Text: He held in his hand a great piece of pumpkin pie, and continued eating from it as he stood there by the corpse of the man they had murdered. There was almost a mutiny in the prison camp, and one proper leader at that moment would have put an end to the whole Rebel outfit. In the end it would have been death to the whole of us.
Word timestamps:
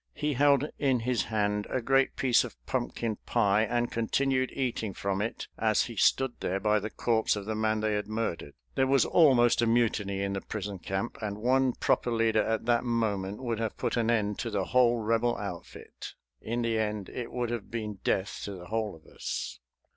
He 0.15 0.33
held 0.33 0.67
in 0.79 1.01
his 1.01 1.25
hand 1.25 1.67
a 1.69 1.79
great 1.79 2.15
piece 2.15 2.43
of 2.43 2.55
pumpkin 2.65 3.17
pie, 3.27 3.61
and 3.65 3.91
continued 3.91 4.49
eating 4.51 4.95
from 4.95 5.21
it 5.21 5.47
as 5.59 5.83
he 5.83 5.95
stood 5.95 6.33
there 6.39 6.59
by 6.59 6.79
the 6.79 6.89
corpse 6.89 7.35
of 7.35 7.45
the 7.45 7.53
man 7.53 7.81
they 7.81 7.93
had 7.93 8.07
murdered. 8.07 8.55
There 8.73 8.87
was 8.87 9.05
almost 9.05 9.61
a 9.61 9.67
mutiny 9.67 10.23
in 10.23 10.33
the 10.33 10.41
prison 10.41 10.79
camp, 10.79 11.19
and 11.21 11.37
one 11.37 11.73
proper 11.73 12.09
leader 12.09 12.41
at 12.41 12.65
that 12.65 12.83
moment 12.83 13.43
would 13.43 13.59
have 13.59 13.77
put 13.77 13.95
an 13.95 14.09
end 14.09 14.39
to 14.39 14.49
the 14.49 14.65
whole 14.65 14.97
Rebel 15.01 15.37
outfit. 15.37 16.15
In 16.41 16.63
the 16.63 16.79
end 16.79 17.07
it 17.07 17.31
would 17.31 17.51
have 17.51 17.69
been 17.69 17.99
death 18.03 18.41
to 18.45 18.53
the 18.53 18.65
whole 18.65 18.95
of 18.95 19.05
us. 19.05 19.59